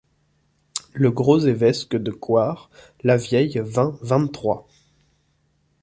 [0.93, 2.71] Le gros évesque de Coire
[3.03, 4.67] Lavieille vingt vingt-trois.